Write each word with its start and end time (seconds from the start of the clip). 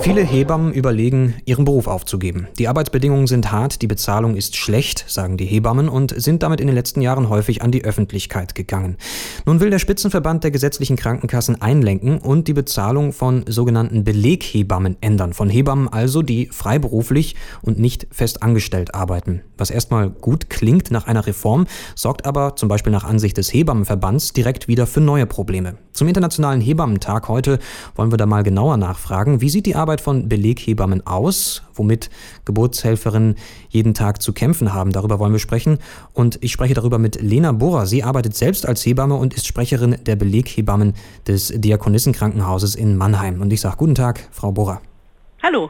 Viele 0.00 0.22
Hebammen 0.22 0.72
überlegen, 0.72 1.34
ihren 1.44 1.66
Beruf 1.66 1.86
aufzugeben. 1.86 2.48
Die 2.58 2.68
Arbeitsbedingungen 2.68 3.26
sind 3.26 3.52
hart, 3.52 3.82
die 3.82 3.86
Bezahlung 3.86 4.34
ist 4.34 4.56
schlecht, 4.56 5.04
sagen 5.08 5.36
die 5.36 5.44
Hebammen 5.44 5.90
und 5.90 6.14
sind 6.18 6.42
damit 6.42 6.60
in 6.60 6.68
den 6.68 6.74
letzten 6.74 7.02
Jahren 7.02 7.28
häufig 7.28 7.60
an 7.60 7.70
die 7.70 7.84
Öffentlichkeit 7.84 8.54
gegangen. 8.54 8.96
Nun 9.44 9.60
will 9.60 9.68
der 9.68 9.78
Spitzenverband 9.78 10.42
der 10.42 10.52
gesetzlichen 10.52 10.96
Krankenkassen 10.96 11.60
einlenken 11.60 12.18
und 12.18 12.48
die 12.48 12.54
Bezahlung 12.54 13.12
von 13.12 13.44
sogenannten 13.46 14.02
Beleghebammen 14.02 14.96
ändern. 15.02 15.34
Von 15.34 15.50
Hebammen 15.50 15.88
also, 15.88 16.22
die 16.22 16.46
freiberuflich 16.46 17.36
und 17.60 17.78
nicht 17.78 18.06
fest 18.10 18.42
angestellt 18.42 18.94
arbeiten. 18.94 19.42
Was 19.58 19.70
erstmal 19.70 20.08
gut 20.08 20.48
klingt 20.48 20.90
nach 20.90 21.06
einer 21.06 21.26
Reform, 21.26 21.66
sorgt 21.94 22.24
aber 22.24 22.56
zum 22.56 22.70
Beispiel 22.70 22.92
nach 22.92 23.04
Ansicht 23.04 23.36
des 23.36 23.52
Hebammenverbands 23.52 24.32
direkt 24.32 24.66
wieder 24.66 24.86
für 24.86 25.00
neue 25.00 25.26
Probleme. 25.26 25.74
Zum 25.92 26.08
Internationalen 26.08 26.62
Hebammentag 26.62 27.28
heute 27.28 27.58
wollen 27.94 28.10
wir 28.10 28.16
da 28.16 28.24
mal 28.24 28.42
genauer 28.42 28.78
nachfragen. 28.78 29.42
Wie 29.42 29.50
sieht 29.50 29.66
die 29.66 29.69
Arbeit 29.74 30.00
von 30.00 30.28
Beleghebammen 30.28 31.06
aus, 31.06 31.62
womit 31.74 32.10
Geburtshelferinnen 32.44 33.36
jeden 33.68 33.94
Tag 33.94 34.22
zu 34.22 34.32
kämpfen 34.32 34.72
haben? 34.72 34.92
Darüber 34.92 35.18
wollen 35.18 35.32
wir 35.32 35.38
sprechen. 35.38 35.78
Und 36.12 36.38
ich 36.42 36.52
spreche 36.52 36.74
darüber 36.74 36.98
mit 36.98 37.20
Lena 37.20 37.52
Bohrer. 37.52 37.86
Sie 37.86 38.02
arbeitet 38.02 38.36
selbst 38.36 38.66
als 38.66 38.84
Hebamme 38.84 39.14
und 39.14 39.34
ist 39.34 39.46
Sprecherin 39.46 39.96
der 40.06 40.16
Beleghebammen 40.16 40.94
des 41.26 41.52
Diakonissenkrankenhauses 41.54 42.74
in 42.74 42.96
Mannheim. 42.96 43.40
Und 43.40 43.52
ich 43.52 43.60
sage 43.60 43.76
guten 43.76 43.94
Tag, 43.94 44.28
Frau 44.30 44.52
Bohrer. 44.52 44.80
Hallo. 45.42 45.68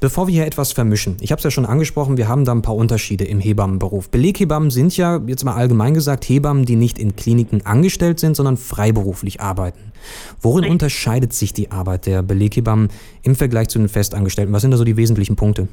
Bevor 0.00 0.26
wir 0.26 0.34
hier 0.34 0.46
etwas 0.46 0.72
vermischen, 0.72 1.16
ich 1.20 1.32
habe 1.32 1.38
es 1.38 1.44
ja 1.44 1.50
schon 1.50 1.66
angesprochen, 1.66 2.16
wir 2.16 2.28
haben 2.28 2.44
da 2.44 2.52
ein 2.52 2.62
paar 2.62 2.76
Unterschiede 2.76 3.24
im 3.24 3.40
Hebammenberuf. 3.40 4.10
Beleghebammen 4.10 4.70
sind 4.70 4.96
ja, 4.96 5.20
jetzt 5.26 5.44
mal 5.44 5.54
allgemein 5.54 5.94
gesagt, 5.94 6.28
Hebammen, 6.28 6.64
die 6.64 6.76
nicht 6.76 6.98
in 6.98 7.16
Kliniken 7.16 7.66
angestellt 7.66 8.20
sind, 8.20 8.36
sondern 8.36 8.56
freiberuflich 8.56 9.40
arbeiten. 9.40 9.92
Worin 10.40 10.60
Richtig. 10.60 10.72
unterscheidet 10.72 11.32
sich 11.32 11.52
die 11.52 11.70
Arbeit 11.70 12.06
der 12.06 12.22
Beleghebammen 12.22 12.88
im 13.22 13.34
Vergleich 13.34 13.68
zu 13.68 13.78
den 13.78 13.88
Festangestellten? 13.88 14.52
Was 14.52 14.62
sind 14.62 14.70
da 14.70 14.76
so 14.76 14.84
die 14.84 14.96
wesentlichen 14.96 15.36
Punkte? 15.36 15.68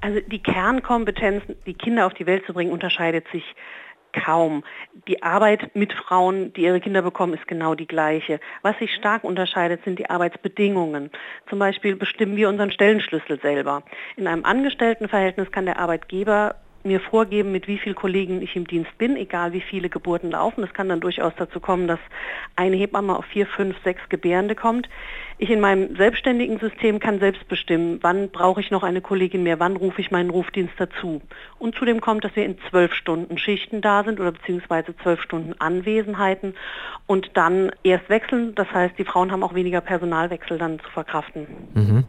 Also 0.00 0.20
die 0.30 0.40
Kernkompetenz, 0.40 1.42
die 1.66 1.74
Kinder 1.74 2.06
auf 2.06 2.14
die 2.14 2.26
Welt 2.26 2.44
zu 2.46 2.52
bringen, 2.52 2.72
unterscheidet 2.72 3.24
sich 3.32 3.44
kaum. 4.12 4.64
Die 5.08 5.22
Arbeit 5.22 5.74
mit 5.74 5.92
Frauen, 5.92 6.52
die 6.54 6.62
ihre 6.62 6.80
Kinder 6.80 7.02
bekommen, 7.02 7.34
ist 7.34 7.46
genau 7.46 7.74
die 7.74 7.86
gleiche. 7.86 8.40
Was 8.62 8.78
sich 8.78 8.94
stark 8.94 9.24
unterscheidet, 9.24 9.84
sind 9.84 9.98
die 9.98 10.10
Arbeitsbedingungen. 10.10 11.10
Zum 11.48 11.58
Beispiel 11.58 11.96
bestimmen 11.96 12.36
wir 12.36 12.48
unseren 12.48 12.70
Stellenschlüssel 12.70 13.40
selber. 13.40 13.82
In 14.16 14.26
einem 14.26 14.44
Angestelltenverhältnis 14.44 15.50
kann 15.50 15.66
der 15.66 15.78
Arbeitgeber 15.78 16.56
mir 16.86 17.00
vorgeben, 17.00 17.52
mit 17.52 17.66
wie 17.68 17.78
vielen 17.78 17.94
Kollegen 17.94 18.40
ich 18.40 18.56
im 18.56 18.66
Dienst 18.66 18.96
bin, 18.96 19.16
egal 19.16 19.52
wie 19.52 19.60
viele 19.60 19.88
Geburten 19.88 20.30
laufen. 20.30 20.64
Es 20.64 20.72
kann 20.72 20.88
dann 20.88 21.00
durchaus 21.00 21.32
dazu 21.36 21.60
kommen, 21.60 21.86
dass 21.86 21.98
eine 22.54 22.76
Hebamme 22.76 23.16
auf 23.16 23.26
vier, 23.26 23.46
fünf, 23.46 23.76
sechs 23.82 24.00
Gebärende 24.08 24.54
kommt. 24.54 24.88
Ich 25.38 25.50
in 25.50 25.60
meinem 25.60 25.96
selbstständigen 25.96 26.58
System 26.58 26.98
kann 26.98 27.18
selbst 27.18 27.46
bestimmen, 27.46 27.98
wann 28.00 28.30
brauche 28.30 28.60
ich 28.60 28.70
noch 28.70 28.82
eine 28.82 29.02
Kollegin 29.02 29.42
mehr, 29.42 29.60
wann 29.60 29.76
rufe 29.76 30.00
ich 30.00 30.10
meinen 30.10 30.30
Rufdienst 30.30 30.72
dazu. 30.78 31.20
Und 31.58 31.74
zudem 31.74 32.00
kommt, 32.00 32.24
dass 32.24 32.34
wir 32.36 32.46
in 32.46 32.56
zwölf 32.70 32.94
Stunden 32.94 33.36
Schichten 33.36 33.82
da 33.82 34.02
sind 34.02 34.18
oder 34.18 34.32
beziehungsweise 34.32 34.94
zwölf 35.02 35.20
Stunden 35.20 35.52
Anwesenheiten 35.58 36.54
und 37.06 37.30
dann 37.34 37.70
erst 37.82 38.08
wechseln. 38.08 38.54
Das 38.54 38.66
heißt, 38.72 38.94
die 38.98 39.04
Frauen 39.04 39.30
haben 39.30 39.42
auch 39.42 39.54
weniger 39.54 39.82
Personalwechsel 39.82 40.56
dann 40.56 40.78
zu 40.78 40.90
verkraften. 40.90 41.46
Mhm. 41.74 42.04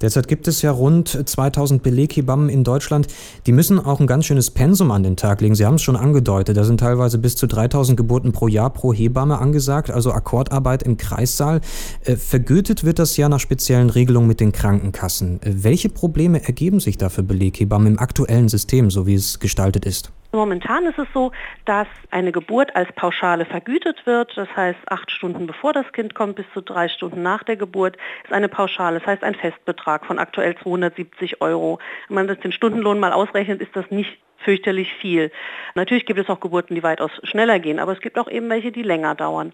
Derzeit 0.00 0.26
gibt 0.26 0.48
es 0.48 0.60
ja 0.62 0.72
rund 0.72 1.08
2000 1.08 1.84
Beleghebammen 1.84 2.48
in 2.48 2.64
Deutschland. 2.64 3.06
Die 3.46 3.52
müssen 3.52 3.78
auch 3.78 4.00
ein 4.00 4.08
ganz 4.08 4.26
schönes 4.26 4.50
Pensum 4.50 4.90
an 4.90 5.04
den 5.04 5.16
Tag 5.16 5.40
legen. 5.40 5.54
Sie 5.54 5.66
haben 5.66 5.76
es 5.76 5.82
schon 5.82 5.96
angedeutet. 5.96 6.56
Da 6.56 6.64
sind 6.64 6.80
teilweise 6.80 7.18
bis 7.18 7.36
zu 7.36 7.46
3000 7.46 7.96
Geburten 7.96 8.32
pro 8.32 8.48
Jahr 8.48 8.70
pro 8.70 8.92
Hebamme 8.92 9.38
angesagt, 9.38 9.90
also 9.90 10.10
Akkordarbeit 10.10 10.82
im 10.82 10.96
Kreissaal. 10.96 11.60
Äh, 12.04 12.16
vergütet 12.16 12.71
Vergütet 12.72 12.86
wird 12.86 12.98
das 13.00 13.18
ja 13.18 13.28
nach 13.28 13.38
speziellen 13.38 13.90
Regelungen 13.90 14.28
mit 14.28 14.40
den 14.40 14.50
Krankenkassen. 14.50 15.40
Welche 15.44 15.90
Probleme 15.90 16.42
ergeben 16.42 16.80
sich 16.80 16.96
da 16.96 17.10
für 17.10 17.22
Beleghebammen 17.22 17.86
im 17.86 17.98
aktuellen 17.98 18.48
System, 18.48 18.90
so 18.90 19.06
wie 19.06 19.12
es 19.12 19.40
gestaltet 19.40 19.84
ist? 19.84 20.10
Momentan 20.32 20.86
ist 20.86 20.98
es 20.98 21.06
so, 21.12 21.32
dass 21.66 21.86
eine 22.10 22.32
Geburt 22.32 22.74
als 22.74 22.90
Pauschale 22.94 23.44
vergütet 23.44 24.06
wird. 24.06 24.32
Das 24.36 24.48
heißt, 24.56 24.78
acht 24.86 25.10
Stunden 25.10 25.46
bevor 25.46 25.74
das 25.74 25.84
Kind 25.92 26.14
kommt 26.14 26.36
bis 26.36 26.46
zu 26.54 26.62
drei 26.62 26.88
Stunden 26.88 27.20
nach 27.20 27.42
der 27.42 27.56
Geburt 27.56 27.98
ist 28.24 28.32
eine 28.32 28.48
Pauschale. 28.48 29.00
Das 29.00 29.06
heißt, 29.06 29.22
ein 29.22 29.34
Festbetrag 29.34 30.06
von 30.06 30.18
aktuell 30.18 30.56
270 30.56 31.42
Euro. 31.42 31.78
Wenn 32.08 32.14
man 32.14 32.26
das 32.26 32.40
den 32.40 32.52
Stundenlohn 32.52 32.98
mal 32.98 33.12
ausrechnet, 33.12 33.60
ist 33.60 33.76
das 33.76 33.90
nicht 33.90 34.16
fürchterlich 34.44 34.92
viel. 34.94 35.30
Natürlich 35.74 36.06
gibt 36.06 36.18
es 36.18 36.28
auch 36.28 36.40
Geburten, 36.40 36.74
die 36.74 36.82
weitaus 36.82 37.10
schneller 37.24 37.58
gehen, 37.58 37.78
aber 37.78 37.92
es 37.92 38.00
gibt 38.00 38.18
auch 38.18 38.28
eben 38.28 38.48
welche, 38.48 38.72
die 38.72 38.82
länger 38.82 39.14
dauern. 39.14 39.52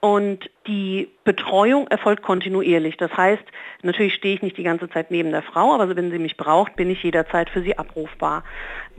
Und 0.00 0.50
die 0.68 1.08
Betreuung 1.24 1.88
erfolgt 1.88 2.22
kontinuierlich. 2.22 2.96
Das 2.96 3.14
heißt, 3.16 3.42
natürlich 3.82 4.14
stehe 4.14 4.34
ich 4.34 4.42
nicht 4.42 4.56
die 4.56 4.62
ganze 4.62 4.88
Zeit 4.88 5.10
neben 5.10 5.32
der 5.32 5.42
Frau, 5.42 5.74
aber 5.74 5.96
wenn 5.96 6.10
sie 6.10 6.18
mich 6.18 6.36
braucht, 6.36 6.76
bin 6.76 6.90
ich 6.90 7.02
jederzeit 7.02 7.50
für 7.50 7.62
sie 7.62 7.76
abrufbar. 7.76 8.44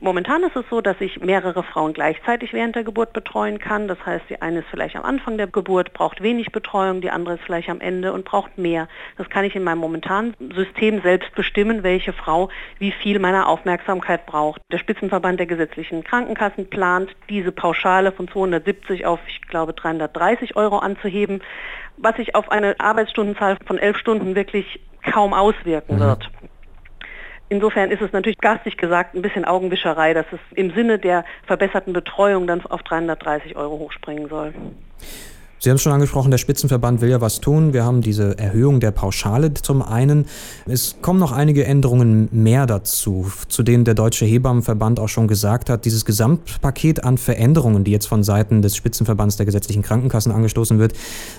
Momentan 0.01 0.43
ist 0.43 0.55
es 0.55 0.63
so, 0.69 0.79
dass 0.79 0.95
ich 1.01 1.19
mehrere 1.19 1.61
Frauen 1.61 1.91
gleichzeitig 1.91 2.53
während 2.53 2.75
der 2.75 2.85
Geburt 2.85 3.11
betreuen 3.11 3.59
kann. 3.59 3.89
Das 3.89 3.97
heißt, 4.05 4.25
die 4.29 4.41
eine 4.41 4.59
ist 4.59 4.69
vielleicht 4.69 4.95
am 4.95 5.03
Anfang 5.03 5.37
der 5.37 5.47
Geburt, 5.47 5.93
braucht 5.93 6.23
wenig 6.23 6.51
Betreuung, 6.51 7.01
die 7.01 7.09
andere 7.09 7.35
ist 7.35 7.43
vielleicht 7.43 7.69
am 7.69 7.81
Ende 7.81 8.13
und 8.13 8.23
braucht 8.23 8.57
mehr. 8.57 8.87
Das 9.17 9.29
kann 9.29 9.43
ich 9.43 9.55
in 9.55 9.63
meinem 9.63 9.79
momentanen 9.79 10.35
System 10.55 11.01
selbst 11.01 11.35
bestimmen, 11.35 11.83
welche 11.83 12.13
Frau 12.13 12.49
wie 12.79 12.91
viel 12.91 13.19
meiner 13.19 13.47
Aufmerksamkeit 13.47 14.25
braucht. 14.25 14.61
Der 14.71 14.77
Spitzenverband 14.77 15.37
der 15.39 15.47
gesetzlichen 15.47 16.03
Krankenkassen 16.03 16.69
plant, 16.69 17.13
diese 17.29 17.51
Pauschale 17.51 18.13
von 18.13 18.29
270 18.29 19.05
auf, 19.05 19.19
ich 19.27 19.41
glaube, 19.49 19.73
330 19.73 20.55
Euro 20.55 20.77
anzuheben, 20.77 21.41
was 21.97 22.15
sich 22.15 22.35
auf 22.35 22.51
eine 22.51 22.75
Arbeitsstundenzahl 22.79 23.57
von 23.65 23.77
elf 23.77 23.97
Stunden 23.97 24.35
wirklich 24.35 24.79
kaum 25.03 25.33
auswirken 25.33 25.95
mhm. 25.95 25.99
wird. 26.01 26.29
Insofern 27.49 27.89
ist 27.89 28.01
es 28.01 28.11
natürlich 28.11 28.37
garstig 28.37 28.77
gesagt 28.77 29.15
ein 29.15 29.23
bisschen 29.23 29.43
Augenwischerei, 29.43 30.13
dass 30.13 30.25
es 30.31 30.39
im 30.55 30.71
Sinne 30.71 30.99
der 30.99 31.25
verbesserten 31.47 31.93
Betreuung 31.93 32.45
dann 32.45 32.63
auf 32.65 32.83
330 32.83 33.55
Euro 33.55 33.79
hochspringen 33.79 34.29
soll. 34.29 34.53
Sie 35.61 35.69
haben 35.69 35.75
es 35.75 35.81
schon 35.81 35.91
angesprochen, 35.91 36.31
der 36.31 36.37
Spitzenverband 36.37 37.01
will 37.01 37.09
ja 37.09 37.19
was 37.19 37.41
tun. 37.41 37.73
Wir 37.73 37.83
haben 37.83 38.01
diese 38.01 38.37
Erhöhung 38.37 38.79
der 38.79 38.91
Pauschale 38.91 39.53
zum 39.53 39.81
einen. 39.81 40.25
Es 40.65 40.95
kommen 41.01 41.19
noch 41.19 41.33
einige 41.33 41.65
Änderungen 41.65 42.29
mehr 42.31 42.65
dazu, 42.65 43.29
zu 43.49 43.61
denen 43.61 43.83
der 43.83 43.93
Deutsche 43.93 44.25
Hebammenverband 44.25 45.01
auch 45.01 45.09
schon 45.09 45.27
gesagt 45.27 45.69
hat. 45.69 45.83
Dieses 45.83 46.05
Gesamtpaket 46.05 47.03
an 47.03 47.17
Veränderungen, 47.17 47.83
die 47.83 47.91
jetzt 47.91 48.07
von 48.07 48.23
Seiten 48.23 48.61
des 48.61 48.77
Spitzenverbands 48.77 49.35
der 49.35 49.45
gesetzlichen 49.45 49.81
Krankenkassen 49.83 50.31
angestoßen 50.31 50.79
wird, 50.79 50.93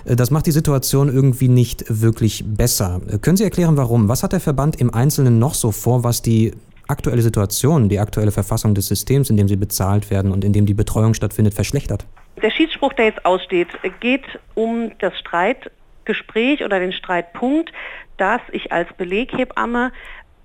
äh, 0.04 0.16
das 0.16 0.30
macht 0.30 0.44
die 0.44 0.52
Situation 0.52 1.08
irgendwie 1.08 1.48
nicht 1.48 1.84
wirklich 1.88 2.44
besser. 2.46 3.00
Äh, 3.08 3.18
können 3.18 3.38
Sie 3.38 3.44
erklären, 3.44 3.78
warum? 3.78 4.08
Was 4.08 4.22
hat 4.22 4.32
der 4.32 4.40
Verband 4.40 4.78
im 4.82 4.92
Einzelnen 4.92 5.38
noch 5.38 5.54
so 5.54 5.72
vor, 5.72 6.04
was 6.04 6.20
die 6.20 6.52
aktuelle 6.88 7.22
Situation, 7.22 7.88
die 7.88 7.98
aktuelle 7.98 8.32
Verfassung 8.32 8.74
des 8.74 8.88
Systems, 8.88 9.30
in 9.30 9.38
dem 9.38 9.48
sie 9.48 9.56
bezahlt 9.56 10.10
werden 10.10 10.30
und 10.30 10.44
in 10.44 10.52
dem 10.52 10.66
die 10.66 10.74
Betreuung 10.74 11.14
stattfindet, 11.14 11.54
verschlechtert? 11.54 12.04
Der 12.42 12.50
Schiedsspruch, 12.50 12.94
der 12.94 13.06
jetzt 13.06 13.24
aussteht, 13.26 13.68
geht 14.00 14.24
um 14.54 14.92
das 14.98 15.18
Streitgespräch 15.18 16.64
oder 16.64 16.80
den 16.80 16.92
Streitpunkt, 16.92 17.72
dass 18.16 18.40
ich 18.52 18.72
als 18.72 18.92
Beleghebamme 18.94 19.92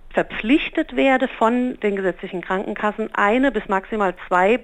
verpflichtet 0.10 0.96
werde 0.96 1.28
von 1.28 1.80
den 1.80 1.96
gesetzlichen 1.96 2.42
Krankenkassen, 2.42 3.14
eine 3.14 3.52
bis 3.52 3.68
maximal 3.68 4.14
zwei 4.28 4.60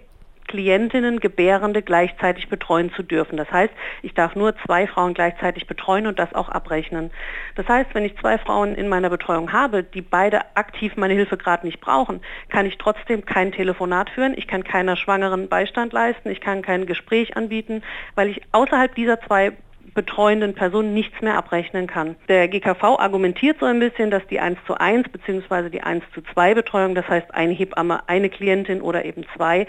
Klientinnen, 0.47 1.19
Gebärende 1.19 1.81
gleichzeitig 1.81 2.49
betreuen 2.49 2.91
zu 2.93 3.03
dürfen. 3.03 3.37
Das 3.37 3.51
heißt, 3.51 3.73
ich 4.01 4.13
darf 4.13 4.35
nur 4.35 4.55
zwei 4.65 4.87
Frauen 4.87 5.13
gleichzeitig 5.13 5.67
betreuen 5.67 6.07
und 6.07 6.19
das 6.19 6.33
auch 6.33 6.49
abrechnen. 6.49 7.11
Das 7.55 7.67
heißt, 7.67 7.93
wenn 7.93 8.05
ich 8.05 8.17
zwei 8.17 8.37
Frauen 8.37 8.75
in 8.75 8.89
meiner 8.89 9.09
Betreuung 9.09 9.51
habe, 9.51 9.83
die 9.83 10.01
beide 10.01 10.41
aktiv 10.55 10.95
meine 10.95 11.13
Hilfe 11.13 11.37
gerade 11.37 11.65
nicht 11.65 11.81
brauchen, 11.81 12.21
kann 12.49 12.65
ich 12.65 12.77
trotzdem 12.77 13.25
kein 13.25 13.51
Telefonat 13.51 14.09
führen, 14.09 14.33
ich 14.37 14.47
kann 14.47 14.63
keiner 14.63 14.95
Schwangeren 14.95 15.47
Beistand 15.47 15.93
leisten, 15.93 16.29
ich 16.29 16.41
kann 16.41 16.61
kein 16.61 16.85
Gespräch 16.85 17.37
anbieten, 17.37 17.83
weil 18.15 18.29
ich 18.29 18.41
außerhalb 18.51 18.93
dieser 18.95 19.21
zwei 19.21 19.53
betreuenden 19.93 20.53
Personen 20.53 20.93
nichts 20.93 21.21
mehr 21.21 21.37
abrechnen 21.37 21.87
kann. 21.87 22.15
Der 22.27 22.47
GKV 22.47 22.97
argumentiert 22.99 23.57
so 23.59 23.65
ein 23.65 23.79
bisschen, 23.79 24.11
dass 24.11 24.25
die 24.27 24.39
1 24.39 24.57
zu 24.65 24.75
1 24.75 25.09
bzw. 25.09 25.69
die 25.69 25.81
1 25.81 26.03
zu 26.13 26.21
2 26.21 26.53
Betreuung, 26.53 26.95
das 26.95 27.07
heißt 27.07 27.33
eine 27.33 27.53
Hebamme, 27.53 28.07
eine 28.07 28.29
Klientin 28.29 28.81
oder 28.81 29.05
eben 29.05 29.25
zwei, 29.35 29.67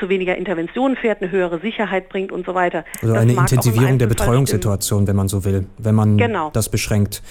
zu 0.00 0.08
weniger 0.08 0.36
Interventionen 0.36 0.96
fährt, 0.96 1.22
eine 1.22 1.30
höhere 1.30 1.60
Sicherheit 1.60 2.08
bringt 2.08 2.32
und 2.32 2.46
so 2.46 2.54
weiter. 2.54 2.84
Also 3.02 3.14
das 3.14 3.22
eine 3.22 3.32
Intensivierung 3.34 3.98
der 3.98 4.06
Betreuungssituation, 4.06 5.06
wenn 5.06 5.16
man 5.16 5.28
so 5.28 5.44
will, 5.44 5.66
wenn 5.78 5.94
man 5.94 6.16
genau. 6.16 6.50
das 6.50 6.68
beschränkt. 6.68 7.22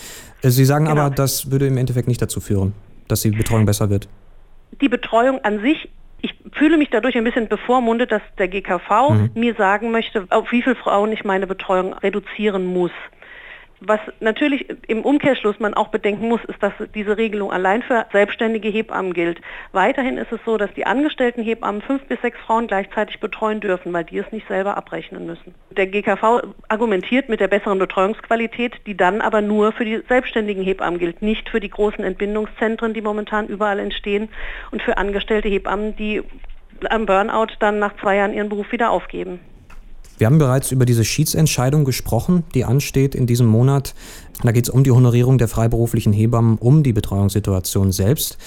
Äh, 0.41 0.49
Sie 0.49 0.65
sagen 0.65 0.85
genau. 0.85 1.01
aber, 1.01 1.15
das 1.15 1.51
würde 1.51 1.67
im 1.67 1.77
Endeffekt 1.77 2.07
nicht 2.07 2.21
dazu 2.21 2.39
führen, 2.39 2.73
dass 3.07 3.21
die 3.21 3.31
Betreuung 3.31 3.65
besser 3.65 3.89
wird. 3.89 4.07
Die 4.79 4.89
Betreuung 4.89 5.43
an 5.43 5.61
sich 5.61 5.89
ich 6.21 6.35
fühle 6.51 6.77
mich 6.77 6.89
dadurch 6.89 7.15
ein 7.15 7.23
bisschen 7.23 7.47
bevormundet, 7.47 8.11
dass 8.11 8.21
der 8.37 8.49
GKV 8.49 9.09
mhm. 9.09 9.29
mir 9.35 9.55
sagen 9.55 9.91
möchte, 9.91 10.25
auf 10.29 10.51
wie 10.51 10.61
viele 10.61 10.75
Frauen 10.75 11.11
ich 11.11 11.23
meine 11.23 11.47
Betreuung 11.47 11.93
reduzieren 11.93 12.65
muss. 12.65 12.91
Was 13.81 13.99
natürlich 14.19 14.65
im 14.87 15.03
Umkehrschluss 15.03 15.59
man 15.59 15.73
auch 15.73 15.87
bedenken 15.87 16.27
muss, 16.27 16.43
ist, 16.45 16.61
dass 16.61 16.73
diese 16.93 17.17
Regelung 17.17 17.51
allein 17.51 17.81
für 17.81 18.05
selbstständige 18.11 18.67
Hebammen 18.67 19.13
gilt. 19.13 19.39
Weiterhin 19.71 20.17
ist 20.17 20.31
es 20.33 20.39
so, 20.45 20.57
dass 20.57 20.73
die 20.73 20.85
angestellten 20.85 21.41
Hebammen 21.41 21.81
fünf 21.81 22.03
bis 22.05 22.19
sechs 22.21 22.37
Frauen 22.39 22.67
gleichzeitig 22.67 23.21
betreuen 23.21 23.61
dürfen, 23.61 23.93
weil 23.93 24.03
die 24.03 24.17
es 24.17 24.29
nicht 24.33 24.47
selber 24.47 24.75
abrechnen 24.75 25.25
müssen. 25.25 25.55
Der 25.71 25.87
GKV 25.87 26.41
argumentiert 26.67 27.29
mit 27.29 27.39
der 27.39 27.47
besseren 27.47 27.79
Betreuungsqualität, 27.79 28.73
die 28.85 28.97
dann 28.97 29.21
aber 29.21 29.41
nur 29.41 29.71
für 29.71 29.85
die 29.85 30.01
selbstständigen 30.09 30.63
Hebammen 30.63 30.99
gilt, 30.99 31.21
nicht 31.21 31.49
für 31.49 31.61
die 31.61 31.69
großen 31.69 32.03
Entbindungszentren, 32.03 32.93
die 32.93 33.01
momentan 33.01 33.47
überall 33.47 33.79
entstehen 33.79 34.27
und 34.71 34.81
für 34.81 34.97
angestellte 34.97 35.47
Hebammen, 35.47 35.95
die 35.95 36.21
am 36.89 37.05
Burnout 37.05 37.53
dann 37.59 37.79
nach 37.79 37.95
zwei 37.97 38.17
Jahren 38.17 38.33
ihren 38.33 38.49
Beruf 38.49 38.71
wieder 38.71 38.91
aufgeben. 38.91 39.39
Wir 40.19 40.27
haben 40.27 40.37
bereits 40.37 40.73
über 40.73 40.85
diese 40.85 41.05
Schiedsentscheidung 41.05 41.85
gesprochen, 41.85 42.43
die 42.53 42.65
ansteht 42.65 43.15
in 43.15 43.25
diesem 43.25 43.47
Monat. 43.47 43.95
Da 44.43 44.51
geht 44.51 44.65
es 44.65 44.69
um 44.69 44.83
die 44.83 44.91
Honorierung 44.91 45.37
der 45.37 45.47
freiberuflichen 45.47 46.11
Hebammen, 46.11 46.57
um 46.57 46.83
die 46.83 46.91
Betreuungssituation 46.91 47.93
selbst. 47.93 48.37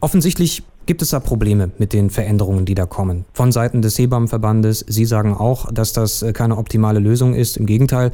Offensichtlich 0.00 0.64
gibt 0.86 1.02
es 1.02 1.10
da 1.10 1.20
Probleme 1.20 1.70
mit 1.78 1.92
den 1.92 2.10
Veränderungen, 2.10 2.64
die 2.64 2.74
da 2.74 2.84
kommen. 2.84 3.26
Von 3.32 3.52
Seiten 3.52 3.80
des 3.80 3.96
Hebammenverbandes. 3.96 4.84
Sie 4.88 5.04
sagen 5.04 5.34
auch, 5.34 5.72
dass 5.72 5.92
das 5.92 6.22
äh, 6.22 6.32
keine 6.32 6.58
optimale 6.58 6.98
Lösung 6.98 7.34
ist. 7.34 7.56
Im 7.56 7.66
Gegenteil. 7.66 8.10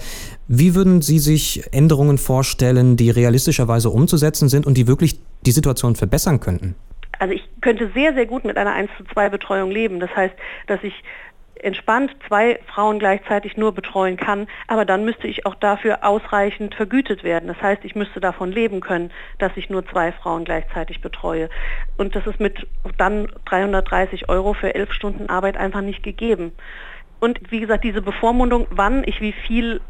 Wie 0.46 0.74
würden 0.74 1.00
Sie 1.00 1.18
sich 1.18 1.64
Änderungen 1.72 2.18
vorstellen, 2.18 2.98
die 2.98 3.08
realistischerweise 3.08 3.88
umzusetzen 3.88 4.50
sind 4.50 4.66
und 4.66 4.76
die 4.76 4.86
wirklich 4.86 5.18
die 5.46 5.52
Situation 5.52 5.96
verbessern 5.96 6.38
könnten? 6.38 6.74
Also 7.18 7.32
ich 7.32 7.48
könnte 7.62 7.90
sehr, 7.94 8.12
sehr 8.12 8.26
gut 8.26 8.44
mit 8.44 8.58
einer 8.58 8.74
1 8.74 8.90
zu 8.98 9.04
2 9.14 9.30
Betreuung 9.30 9.70
leben. 9.70 10.00
Das 10.00 10.10
heißt, 10.14 10.34
dass 10.66 10.80
ich 10.82 10.92
entspannt 11.62 12.14
zwei 12.26 12.60
Frauen 12.66 12.98
gleichzeitig 12.98 13.56
nur 13.56 13.72
betreuen 13.72 14.16
kann, 14.16 14.46
aber 14.66 14.84
dann 14.84 15.04
müsste 15.04 15.26
ich 15.26 15.46
auch 15.46 15.54
dafür 15.54 16.04
ausreichend 16.04 16.74
vergütet 16.74 17.24
werden. 17.24 17.48
Das 17.48 17.60
heißt, 17.60 17.84
ich 17.84 17.94
müsste 17.94 18.20
davon 18.20 18.52
leben 18.52 18.80
können, 18.80 19.10
dass 19.38 19.52
ich 19.56 19.70
nur 19.70 19.86
zwei 19.86 20.12
Frauen 20.12 20.44
gleichzeitig 20.44 21.00
betreue. 21.00 21.48
Und 21.96 22.14
das 22.14 22.26
ist 22.26 22.40
mit 22.40 22.66
dann 22.98 23.28
330 23.46 24.28
Euro 24.28 24.54
für 24.54 24.74
elf 24.74 24.92
Stunden 24.92 25.28
Arbeit 25.28 25.56
einfach 25.56 25.82
nicht 25.82 26.02
gegeben. 26.02 26.52
Und 27.18 27.50
wie 27.50 27.60
gesagt, 27.60 27.84
diese 27.84 28.02
Bevormundung, 28.02 28.66
wann 28.70 29.02
ich 29.04 29.20
wie 29.20 29.32
viel 29.32 29.80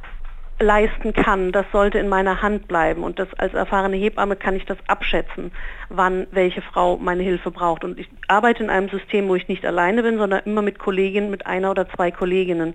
leisten 0.59 1.13
kann, 1.13 1.53
das 1.53 1.67
sollte 1.73 1.99
in 1.99 2.09
meiner 2.09 2.43
Hand 2.43 2.69
bleiben. 2.69 3.03
Und 3.03 3.19
das 3.19 3.29
als 3.35 3.55
erfahrene 3.55 3.97
Hebamme 3.97 4.37
kann 4.37 4.57
ich 4.57 4.65
das 4.65 4.79
abschätzen, 4.87 5.53
wann 5.89 6.27
welche 6.31 6.63
Frau 6.63 6.97
meine 6.97 7.23
Hilfe 7.23 7.51
braucht. 7.51 7.85
Und 7.85 7.99
ich 7.99 8.09
arbeite 8.29 8.63
in 8.63 8.71
einem 8.71 8.89
System, 8.89 9.29
wo 9.29 9.35
ich 9.35 9.49
nicht 9.49 9.65
alleine 9.67 10.03
bin, 10.03 10.19
sondern 10.19 10.43
immer 10.45 10.63
mit 10.63 10.79
Kolleginnen, 10.79 11.31
mit 11.31 11.47
einer 11.47 11.71
oder 11.71 11.89
zwei 11.89 12.11
Kolleginnen. 12.11 12.75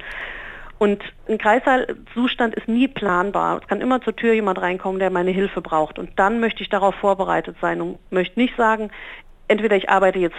Und 0.78 1.04
ein 1.30 1.38
Kreissaalzustand 1.38 2.56
ist 2.56 2.68
nie 2.68 2.88
planbar. 2.88 3.60
Es 3.62 3.68
kann 3.68 3.82
immer 3.82 4.02
zur 4.02 4.16
Tür 4.16 4.34
jemand 4.34 4.60
reinkommen, 4.60 5.00
der 5.00 5.12
meine 5.12 5.32
Hilfe 5.32 5.62
braucht. 5.62 6.00
Und 6.00 6.12
dann 6.18 6.40
möchte 6.40 6.64
ich 6.64 6.70
darauf 6.70 6.96
vorbereitet 6.96 7.56
sein 7.62 7.82
und 7.82 8.00
möchte 8.12 8.40
nicht 8.40 8.56
sagen, 8.58 8.90
entweder 9.48 9.76
ich 9.76 9.90
arbeite 9.90 10.18
jetzt 10.20 10.38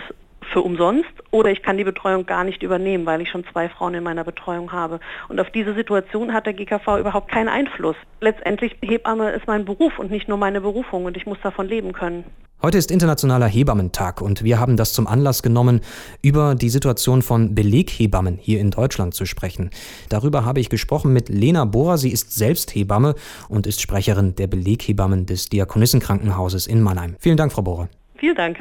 für 0.52 0.62
umsonst 0.62 1.10
oder 1.30 1.50
ich 1.50 1.62
kann 1.62 1.76
die 1.76 1.84
Betreuung 1.84 2.26
gar 2.26 2.44
nicht 2.44 2.62
übernehmen, 2.62 3.06
weil 3.06 3.20
ich 3.20 3.30
schon 3.30 3.44
zwei 3.52 3.68
Frauen 3.68 3.94
in 3.94 4.02
meiner 4.02 4.24
Betreuung 4.24 4.72
habe. 4.72 5.00
Und 5.28 5.40
auf 5.40 5.50
diese 5.50 5.74
Situation 5.74 6.32
hat 6.32 6.46
der 6.46 6.54
GKV 6.54 6.98
überhaupt 6.98 7.30
keinen 7.30 7.48
Einfluss. 7.48 7.96
Letztendlich 8.20 8.76
Hebamme 8.82 9.30
ist 9.30 9.46
mein 9.46 9.64
Beruf 9.64 9.98
und 9.98 10.10
nicht 10.10 10.28
nur 10.28 10.38
meine 10.38 10.60
Berufung 10.60 11.04
und 11.04 11.16
ich 11.16 11.26
muss 11.26 11.38
davon 11.42 11.68
leben 11.68 11.92
können. 11.92 12.24
Heute 12.62 12.78
ist 12.78 12.92
Internationaler 12.92 13.48
Hebammentag 13.48 14.20
und 14.20 14.44
wir 14.44 14.60
haben 14.60 14.76
das 14.76 14.92
zum 14.92 15.08
Anlass 15.08 15.42
genommen, 15.42 15.80
über 16.22 16.54
die 16.54 16.68
Situation 16.68 17.20
von 17.22 17.56
Beleghebammen 17.56 18.38
hier 18.40 18.60
in 18.60 18.70
Deutschland 18.70 19.14
zu 19.14 19.26
sprechen. 19.26 19.70
Darüber 20.10 20.44
habe 20.44 20.60
ich 20.60 20.68
gesprochen 20.68 21.12
mit 21.12 21.28
Lena 21.28 21.64
Bohrer. 21.64 21.98
Sie 21.98 22.12
ist 22.12 22.32
selbst 22.36 22.72
Hebamme 22.72 23.16
und 23.48 23.66
ist 23.66 23.80
Sprecherin 23.80 24.36
der 24.36 24.46
Beleghebammen 24.46 25.26
des 25.26 25.48
Diakonissenkrankenhauses 25.48 26.68
in 26.68 26.82
Mannheim. 26.82 27.16
Vielen 27.18 27.36
Dank, 27.36 27.50
Frau 27.50 27.62
Bohrer. 27.62 27.88
Vielen 28.22 28.36
Dank. 28.36 28.58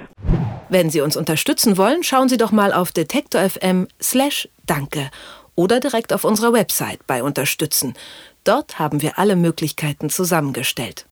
Wenn 0.72 0.90
Sie 0.90 1.02
uns 1.02 1.18
unterstützen 1.18 1.76
wollen, 1.76 2.02
schauen 2.02 2.30
Sie 2.30 2.38
doch 2.38 2.54
mal 2.54 2.72
auf 2.72 2.94
detektor.fm 2.94 3.90
slash 4.02 4.48
danke 4.66 5.12
oder 5.54 5.82
direkt 5.82 6.14
auf 6.14 6.24
unserer 6.24 6.54
Website 6.54 7.06
bei 7.08 7.24
Unterstützen. 7.24 7.94
Dort 8.46 8.80
haben 8.80 9.02
wir 9.02 9.20
alle 9.20 9.36
Möglichkeiten 9.36 10.10
zusammengestellt. 10.10 11.00